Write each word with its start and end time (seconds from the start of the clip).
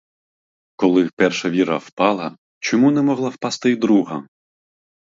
Коли 0.75 1.09
перша 1.15 1.49
віра 1.49 1.77
впала,— 1.77 2.37
чому 2.59 2.91
не 2.91 3.01
могла 3.01 3.29
впасти 3.29 3.71
й 3.71 3.75
друга? 3.75 4.27